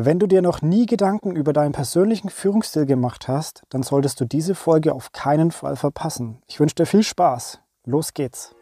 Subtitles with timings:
[0.00, 4.26] Wenn du dir noch nie Gedanken über deinen persönlichen Führungsstil gemacht hast, dann solltest du
[4.26, 6.40] diese Folge auf keinen Fall verpassen.
[6.46, 7.60] Ich wünsche dir viel Spaß.
[7.84, 8.54] Los geht's.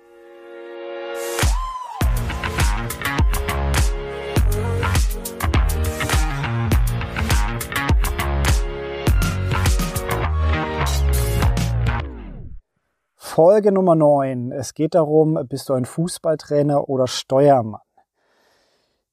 [13.14, 14.52] Folge Nummer 9.
[14.52, 17.82] Es geht darum, bist du ein Fußballtrainer oder Steuermann?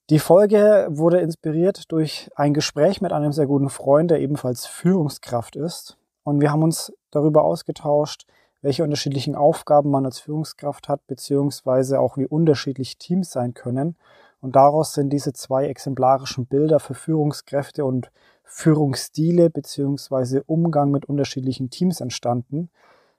[0.09, 5.55] Die Folge wurde inspiriert durch ein Gespräch mit einem sehr guten Freund, der ebenfalls Führungskraft
[5.55, 5.98] ist.
[6.23, 8.26] Und wir haben uns darüber ausgetauscht,
[8.62, 13.95] welche unterschiedlichen Aufgaben man als Führungskraft hat, beziehungsweise auch wie unterschiedlich Teams sein können.
[14.41, 18.12] Und daraus sind diese zwei exemplarischen Bilder für Führungskräfte und
[18.43, 22.70] Führungsstile beziehungsweise Umgang mit unterschiedlichen Teams entstanden.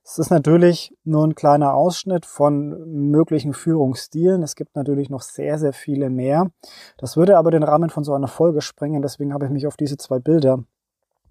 [0.07, 4.43] Es ist natürlich nur ein kleiner Ausschnitt von möglichen Führungsstilen.
[4.43, 6.51] Es gibt natürlich noch sehr, sehr viele mehr.
[6.99, 9.01] Das würde aber den Rahmen von so einer Folge sprengen.
[9.01, 10.63] Deswegen habe ich mich auf diese zwei Bilder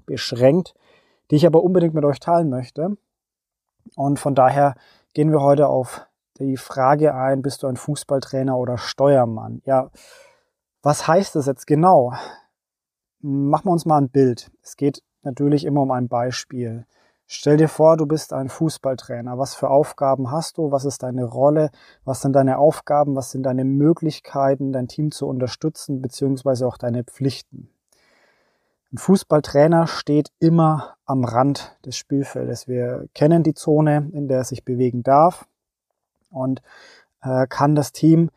[0.08, 0.74] beschränkt,
[1.30, 2.98] die ich aber unbedingt mit euch teilen möchte.
[3.96, 4.74] Und von daher
[5.14, 6.08] gehen wir heute auf
[6.40, 9.62] die Frage ein, bist du ein Fußballtrainer oder Steuermann?
[9.66, 9.92] Ja,
[10.82, 12.14] was heißt das jetzt genau?
[13.22, 14.52] Machen wir uns mal ein Bild.
[14.64, 16.88] Es geht natürlich immer um ein Beispiel.
[17.26, 19.38] Stell dir vor, du bist ein Fußballtrainer.
[19.38, 20.72] Was für Aufgaben hast du?
[20.72, 21.72] Was ist deine Rolle?
[22.04, 23.16] Was sind deine Aufgaben?
[23.16, 27.70] Was sind deine Möglichkeiten, dein Team zu unterstützen, beziehungsweise auch deine Pflichten?
[28.92, 32.68] Ein Fußballtrainer steht immer am Rand des Spielfeldes.
[32.68, 35.48] Wir kennen die Zone, in der er sich bewegen darf
[36.30, 36.62] und
[37.24, 38.30] äh, kann das Team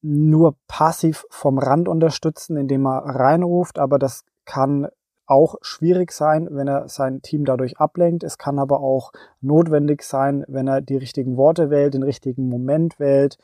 [0.00, 4.86] nur passiv vom Rand unterstützen, indem er reinruft, aber das kann
[5.28, 8.24] auch schwierig sein, wenn er sein Team dadurch ablenkt.
[8.24, 12.98] Es kann aber auch notwendig sein, wenn er die richtigen Worte wählt, den richtigen Moment
[12.98, 13.38] wählt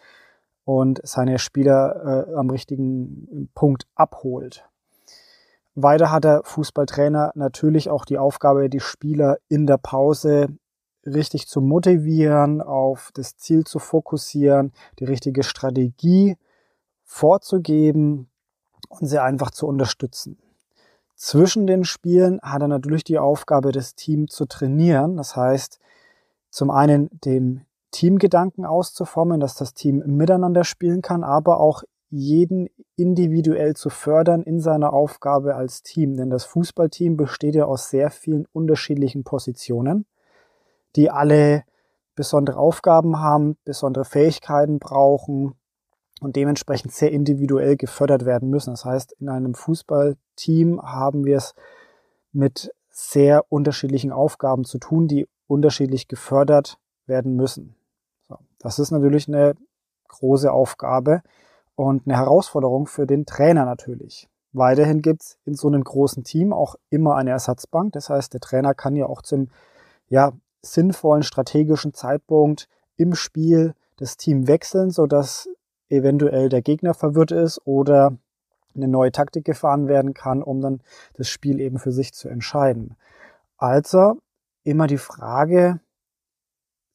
[0.65, 4.67] und seine Spieler äh, am richtigen Punkt abholt.
[5.75, 10.49] Weiter hat der Fußballtrainer natürlich auch die Aufgabe, die Spieler in der Pause
[11.05, 16.39] richtig zu motivieren, auf das Ziel zu fokussieren, die richtige Strategie
[17.03, 18.31] vorzugeben
[18.89, 20.39] und sie einfach zu unterstützen.
[21.17, 25.17] Zwischen den Spielen hat er natürlich die Aufgabe, das Team zu trainieren.
[25.17, 25.79] Das heißt,
[26.51, 33.75] zum einen den Teamgedanken auszuformen, dass das Team miteinander spielen kann, aber auch jeden individuell
[33.75, 36.17] zu fördern in seiner Aufgabe als Team.
[36.17, 40.07] Denn das Fußballteam besteht ja aus sehr vielen unterschiedlichen Positionen,
[40.97, 41.65] die alle
[42.15, 45.55] besondere Aufgaben haben, besondere Fähigkeiten brauchen,
[46.25, 48.71] und dementsprechend sehr individuell gefördert werden müssen.
[48.71, 51.55] Das heißt, in einem Fußballteam haben wir es
[52.33, 57.77] mit sehr unterschiedlichen Aufgaben zu tun, die unterschiedlich gefördert werden müssen.
[58.29, 59.55] So, das ist natürlich eine
[60.09, 61.23] große Aufgabe
[61.75, 64.29] und eine Herausforderung für den Trainer natürlich.
[64.53, 67.93] Weiterhin gibt es in so einem großen Team auch immer eine Ersatzbank.
[67.93, 69.49] Das heißt, der Trainer kann ja auch zum
[70.09, 70.33] ja,
[70.63, 75.49] sinnvollen strategischen Zeitpunkt im Spiel das Team wechseln, sodass
[75.95, 78.17] eventuell der Gegner verwirrt ist oder
[78.75, 80.83] eine neue Taktik gefahren werden kann, um dann
[81.15, 82.97] das Spiel eben für sich zu entscheiden.
[83.57, 84.21] Also
[84.65, 85.81] immer die Frage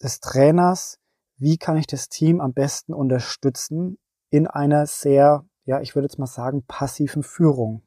[0.02, 1.00] des Trainers,
[1.38, 3.98] wie kann ich das Team am besten unterstützen
[4.30, 7.82] in einer sehr, ja, ich würde jetzt mal sagen, passiven Führung.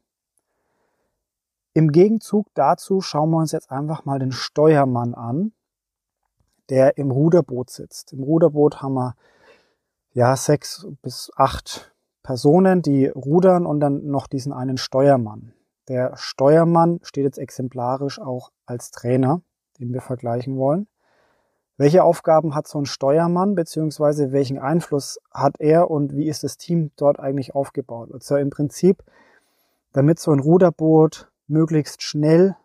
[1.73, 5.53] Im Gegenzug dazu schauen wir uns jetzt einfach mal den Steuermann an,
[6.69, 8.13] der im Ruderboot sitzt.
[8.13, 9.15] Im Ruderboot haben wir
[10.13, 11.91] ja, sechs bis acht
[12.21, 15.53] Personen, die rudern und dann noch diesen einen Steuermann.
[15.89, 19.41] Der Steuermann steht jetzt exemplarisch auch als Trainer,
[19.79, 20.87] den wir vergleichen wollen.
[21.75, 26.57] Welche Aufgaben hat so ein Steuermann, beziehungsweise welchen Einfluss hat er und wie ist das
[26.57, 28.11] Team dort eigentlich aufgebaut?
[28.13, 29.03] Also im Prinzip,
[29.91, 32.55] damit so ein Ruderboot möglichst schnell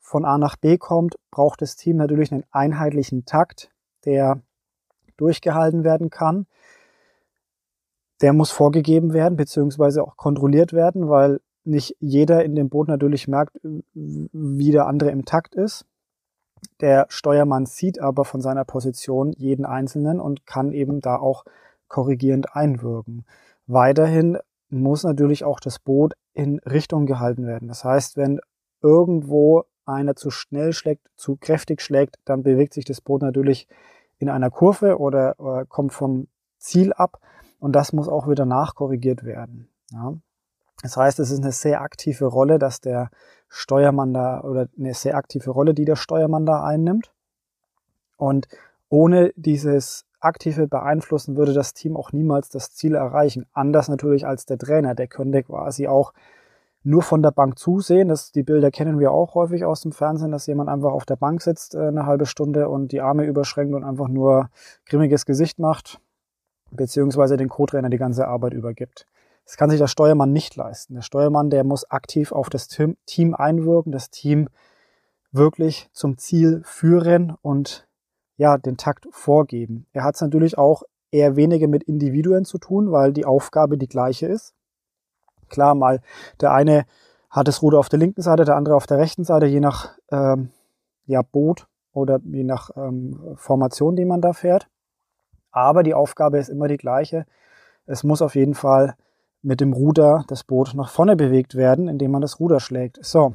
[0.00, 3.70] von A nach B kommt, braucht das Team natürlich einen einheitlichen Takt,
[4.06, 4.40] der
[5.18, 6.46] durchgehalten werden kann
[8.20, 13.28] der muss vorgegeben werden, beziehungsweise auch kontrolliert werden, weil nicht jeder in dem Boot natürlich
[13.28, 13.58] merkt,
[13.94, 15.84] wie der andere im Takt ist.
[16.80, 21.44] Der Steuermann sieht aber von seiner Position jeden Einzelnen und kann eben da auch
[21.86, 23.24] korrigierend einwirken.
[23.66, 24.38] Weiterhin
[24.70, 27.68] muss natürlich auch das Boot in Richtung gehalten werden.
[27.68, 28.40] Das heißt, wenn
[28.82, 33.68] irgendwo einer zu schnell schlägt, zu kräftig schlägt, dann bewegt sich das Boot natürlich
[34.18, 36.28] in einer Kurve oder, oder kommt vom
[36.58, 37.20] Ziel ab
[37.58, 39.68] und das muss auch wieder nachkorrigiert werden.
[39.92, 40.14] Ja.
[40.82, 43.10] Das heißt, es ist eine sehr aktive Rolle, dass der
[43.48, 47.12] Steuermann da oder eine sehr aktive Rolle, die der Steuermann da einnimmt.
[48.16, 48.46] Und
[48.88, 53.46] ohne dieses aktive Beeinflussen würde das Team auch niemals das Ziel erreichen.
[53.52, 56.12] Anders natürlich als der Trainer, der könnte quasi auch
[56.82, 58.08] nur von der Bank zusehen.
[58.08, 61.16] Das, die Bilder kennen wir auch häufig aus dem Fernsehen, dass jemand einfach auf der
[61.16, 64.48] Bank sitzt äh, eine halbe Stunde und die Arme überschränkt und einfach nur
[64.86, 66.00] grimmiges Gesicht macht,
[66.70, 69.06] beziehungsweise den Co-Trainer die ganze Arbeit übergibt.
[69.44, 70.94] Das kann sich der Steuermann nicht leisten.
[70.94, 74.48] Der Steuermann, der muss aktiv auf das Team einwirken, das Team
[75.32, 77.86] wirklich zum Ziel führen und
[78.36, 79.86] ja, den Takt vorgeben.
[79.92, 83.88] Er hat es natürlich auch eher weniger mit Individuen zu tun, weil die Aufgabe die
[83.88, 84.54] gleiche ist.
[85.48, 86.00] Klar, mal
[86.40, 86.84] der eine
[87.30, 89.98] hat das Ruder auf der linken Seite, der andere auf der rechten Seite, je nach
[90.10, 90.50] ähm,
[91.06, 94.68] ja, Boot oder je nach ähm, Formation, die man da fährt.
[95.50, 97.26] Aber die Aufgabe ist immer die gleiche.
[97.86, 98.94] Es muss auf jeden Fall
[99.42, 102.98] mit dem Ruder das Boot nach vorne bewegt werden, indem man das Ruder schlägt.
[103.04, 103.34] So.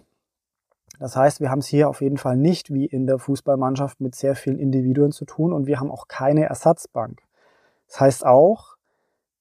[0.99, 4.15] Das heißt, wir haben es hier auf jeden Fall nicht wie in der Fußballmannschaft mit
[4.15, 7.21] sehr vielen Individuen zu tun und wir haben auch keine Ersatzbank.
[7.87, 8.75] Das heißt auch,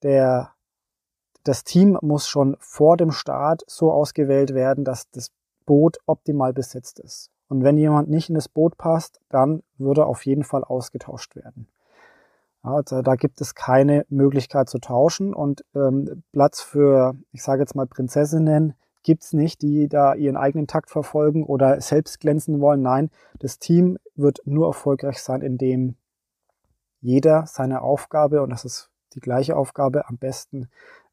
[0.02, 0.52] der
[1.44, 5.30] das Team muss schon vor dem Start so ausgewählt werden, dass das
[5.66, 7.30] Boot optimal besetzt ist.
[7.48, 11.68] Und wenn jemand nicht in das Boot passt, dann würde auf jeden Fall ausgetauscht werden.
[12.62, 17.74] Also da gibt es keine Möglichkeit zu tauschen und ähm, Platz für, ich sage jetzt
[17.74, 22.82] mal Prinzessinnen, gibt's nicht, die da ihren eigenen Takt verfolgen oder selbst glänzen wollen.
[22.82, 23.10] Nein,
[23.40, 25.96] das Team wird nur erfolgreich sein, indem
[27.00, 30.68] jeder seine Aufgabe, und das ist die gleiche Aufgabe, am besten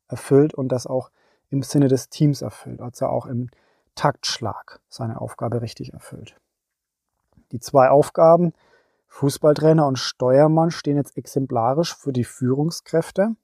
[0.07, 1.09] erfüllt und das auch
[1.49, 3.49] im Sinne des Teams erfüllt, also auch im
[3.95, 6.35] Taktschlag seine Aufgabe richtig erfüllt.
[7.51, 8.53] Die zwei Aufgaben,
[9.09, 13.35] Fußballtrainer und Steuermann, stehen jetzt exemplarisch für die Führungskräfte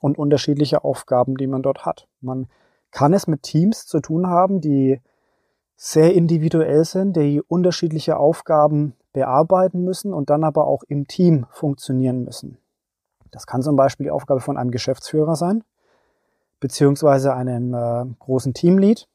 [0.00, 2.08] und unterschiedliche Aufgaben, die man dort hat.
[2.20, 2.46] Man
[2.90, 5.00] kann es mit Teams zu tun haben, die
[5.76, 12.24] sehr individuell sind, die unterschiedliche Aufgaben bearbeiten müssen und dann aber auch im Team funktionieren
[12.24, 12.58] müssen.
[13.30, 15.64] Das kann zum Beispiel die Aufgabe von einem Geschäftsführer sein,
[16.60, 19.08] beziehungsweise einem äh, großen Teamlead,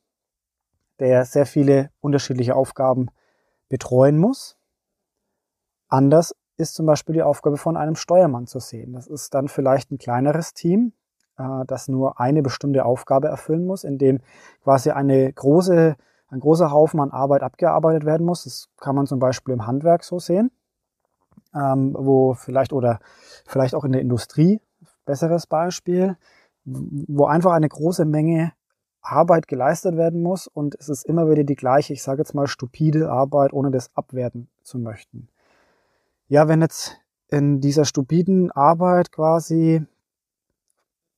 [0.99, 3.07] der sehr viele unterschiedliche Aufgaben
[3.69, 4.57] betreuen muss.
[5.91, 8.93] Anders ist zum Beispiel die Aufgabe von einem Steuermann zu sehen.
[8.93, 10.93] Das ist dann vielleicht ein kleineres Team,
[11.37, 14.19] äh, das nur eine bestimmte Aufgabe erfüllen muss, in dem
[14.63, 15.97] quasi eine große,
[16.29, 18.45] ein großer Haufen an Arbeit abgearbeitet werden muss.
[18.45, 20.49] Das kann man zum Beispiel im Handwerk so sehen,
[21.53, 22.99] ähm, wo vielleicht oder
[23.45, 24.61] vielleicht auch in der Industrie,
[25.05, 26.15] besseres Beispiel,
[26.63, 28.53] wo einfach eine große Menge
[29.01, 32.47] Arbeit geleistet werden muss und es ist immer wieder die gleiche, ich sage jetzt mal
[32.47, 35.27] stupide Arbeit, ohne das abwerten zu möchten.
[36.31, 36.97] Ja, wenn jetzt
[37.27, 39.85] in dieser stupiden Arbeit quasi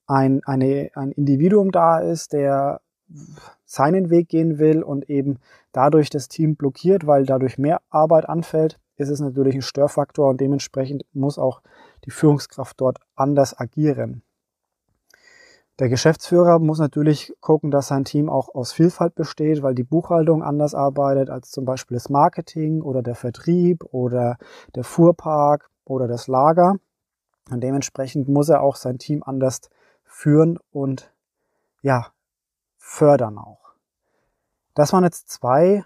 [0.07, 2.81] ein, eine, ein Individuum da ist, der
[3.63, 5.37] seinen Weg gehen will und eben
[5.71, 10.41] dadurch das Team blockiert, weil dadurch mehr Arbeit anfällt, ist es natürlich ein Störfaktor und
[10.41, 11.61] dementsprechend muss auch
[12.05, 14.23] die Führungskraft dort anders agieren.
[15.79, 20.43] Der Geschäftsführer muss natürlich gucken, dass sein Team auch aus Vielfalt besteht, weil die Buchhaltung
[20.43, 24.37] anders arbeitet als zum Beispiel das Marketing oder der Vertrieb oder
[24.75, 26.75] der Fuhrpark oder das Lager.
[27.49, 29.61] Und dementsprechend muss er auch sein Team anders
[30.03, 31.11] führen und
[31.81, 32.07] ja,
[32.77, 33.73] fördern auch.
[34.75, 35.85] Das waren jetzt zwei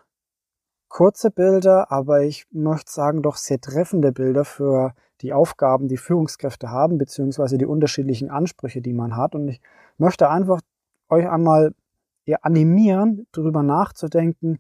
[0.90, 6.70] kurze Bilder, aber ich möchte sagen doch sehr treffende Bilder für die Aufgaben, die Führungskräfte
[6.70, 9.36] haben, beziehungsweise die unterschiedlichen Ansprüche, die man hat.
[9.36, 9.62] Und ich
[9.98, 10.62] möchte einfach
[11.10, 11.74] euch einmal
[12.42, 14.60] animieren, darüber nachzudenken,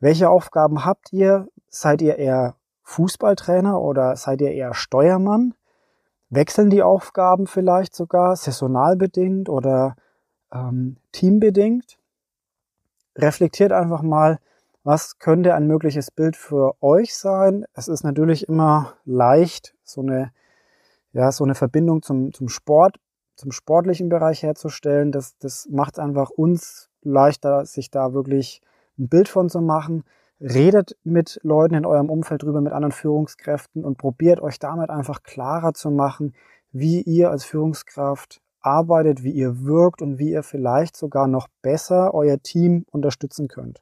[0.00, 1.48] welche Aufgaben habt ihr?
[1.68, 5.54] Seid ihr eher Fußballtrainer oder seid ihr eher Steuermann?
[6.28, 9.96] Wechseln die Aufgaben vielleicht sogar saisonal bedingt oder
[10.52, 11.98] ähm, teambedingt?
[13.16, 14.38] Reflektiert einfach mal,
[14.86, 17.64] was könnte ein mögliches Bild für euch sein?
[17.74, 20.30] Es ist natürlich immer leicht, so eine,
[21.12, 23.00] ja, so eine Verbindung zum, zum Sport,
[23.34, 25.10] zum sportlichen Bereich herzustellen.
[25.10, 28.62] Das, das macht einfach uns leichter, sich da wirklich
[28.96, 30.04] ein Bild von zu machen.
[30.40, 35.24] Redet mit Leuten in eurem Umfeld drüber, mit anderen Führungskräften und probiert euch damit einfach
[35.24, 36.32] klarer zu machen,
[36.70, 42.14] wie ihr als Führungskraft arbeitet, wie ihr wirkt und wie ihr vielleicht sogar noch besser
[42.14, 43.80] euer Team unterstützen könnt.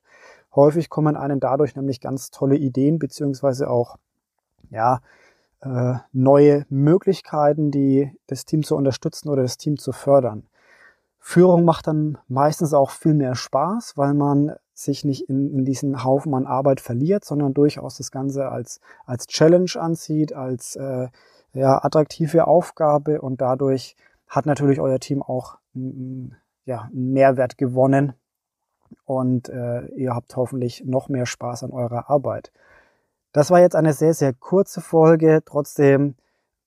[0.55, 3.97] Häufig kommen einem dadurch nämlich ganz tolle Ideen beziehungsweise auch
[4.71, 5.01] ja,
[5.61, 10.47] äh, neue Möglichkeiten, die das Team zu unterstützen oder das Team zu fördern.
[11.19, 16.05] Führung macht dann meistens auch viel mehr Spaß, weil man sich nicht in, in diesen
[16.05, 21.09] Haufen an Arbeit verliert, sondern durchaus das Ganze als, als Challenge ansieht, als äh,
[21.55, 23.97] ja, attraktive Aufgabe und dadurch
[24.29, 28.15] hat natürlich euer Team auch ja, einen Mehrwert gewonnen,
[29.05, 32.53] und äh, ihr habt hoffentlich noch mehr Spaß an eurer Arbeit.
[33.33, 35.43] Das war jetzt eine sehr, sehr kurze Folge.
[35.45, 36.15] Trotzdem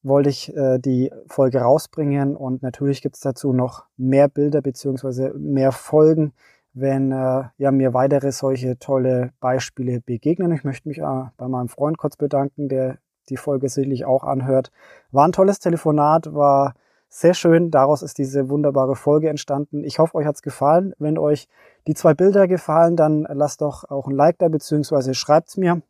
[0.03, 5.33] wollte ich äh, die Folge rausbringen und natürlich gibt es dazu noch mehr Bilder beziehungsweise
[5.37, 6.33] mehr Folgen,
[6.73, 10.51] wenn äh, ja, mir weitere solche tolle Beispiele begegnen.
[10.51, 12.97] Ich möchte mich äh, bei meinem Freund kurz bedanken, der
[13.29, 14.71] die Folge sicherlich auch anhört.
[15.11, 16.75] War ein tolles Telefonat, war
[17.09, 17.71] sehr schön.
[17.71, 19.83] Daraus ist diese wunderbare Folge entstanden.
[19.83, 20.93] Ich hoffe, euch hat's gefallen.
[20.99, 21.47] Wenn euch
[21.87, 25.81] die zwei Bilder gefallen, dann lasst doch auch ein Like da, beziehungsweise schreibt's mir.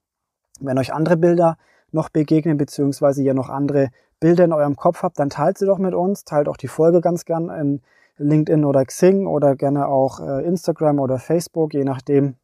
[0.59, 1.57] Wenn euch andere Bilder
[1.91, 5.77] noch begegnen, beziehungsweise ihr noch andere Bilder in eurem Kopf habt, dann teilt sie doch
[5.77, 6.23] mit uns.
[6.23, 7.81] Teilt auch die Folge ganz gern in
[8.17, 12.35] LinkedIn oder Xing oder gerne auch äh, Instagram oder Facebook, je nachdem,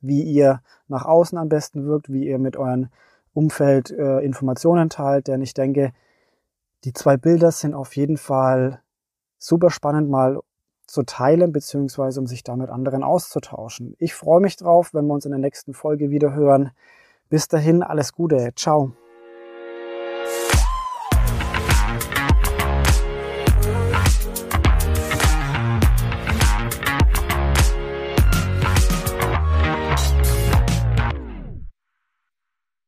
[0.00, 2.90] wie ihr nach außen am besten wirkt, wie ihr mit euren
[3.32, 5.28] Umfeld äh, Informationen teilt.
[5.28, 5.92] Denn ich denke,
[6.86, 8.80] die zwei Bilder sind auf jeden Fall
[9.38, 10.38] super spannend mal
[10.86, 13.96] zu teilen, beziehungsweise um sich da mit anderen auszutauschen.
[13.98, 16.70] Ich freue mich drauf, wenn wir uns in der nächsten Folge wieder hören.
[17.28, 18.52] Bis dahin, alles Gute.
[18.54, 18.92] Ciao.